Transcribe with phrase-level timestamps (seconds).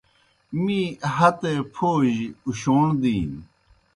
[0.63, 0.79] می
[1.15, 2.15] ہتے پھو جیْ
[2.45, 3.41] اُشوݨ دِینیْ۔